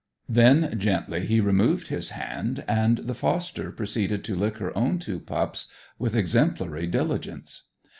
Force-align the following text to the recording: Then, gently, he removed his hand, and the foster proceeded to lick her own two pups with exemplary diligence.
Then, 0.27 0.73
gently, 0.79 1.27
he 1.27 1.39
removed 1.39 1.89
his 1.89 2.09
hand, 2.09 2.65
and 2.67 2.97
the 2.97 3.13
foster 3.13 3.71
proceeded 3.71 4.23
to 4.23 4.35
lick 4.35 4.57
her 4.57 4.75
own 4.75 4.97
two 4.97 5.19
pups 5.19 5.67
with 5.99 6.15
exemplary 6.15 6.87
diligence. 6.87 7.67